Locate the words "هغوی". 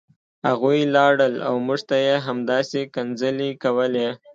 0.47-0.79